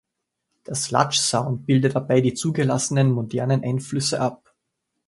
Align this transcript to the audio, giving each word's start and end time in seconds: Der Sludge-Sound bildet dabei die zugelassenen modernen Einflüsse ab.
Der 0.65 0.73
Sludge-Sound 0.73 1.67
bildet 1.67 1.93
dabei 1.93 2.21
die 2.21 2.33
zugelassenen 2.33 3.11
modernen 3.11 3.63
Einflüsse 3.63 4.19
ab. 4.19 4.51